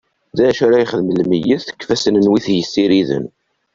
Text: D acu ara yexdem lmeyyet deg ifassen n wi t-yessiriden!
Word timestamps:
D 0.37 0.39
acu 0.49 0.63
ara 0.65 0.81
yexdem 0.81 1.09
lmeyyet 1.19 1.65
deg 1.69 1.77
ifassen 1.83 2.15
n 2.19 2.29
wi 2.31 2.39
t-yessiriden! 2.45 3.25